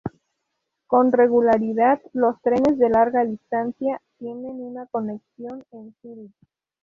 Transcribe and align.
Con 0.87 1.11
regularidad, 1.11 2.01
los 2.13 2.41
trenes 2.41 2.79
de 2.79 2.89
larga 2.89 3.23
distancia 3.23 4.01
tienen 4.17 4.59
una 4.59 4.87
conexión 4.87 5.63
en 5.71 5.93
Zúrich. 6.01 6.33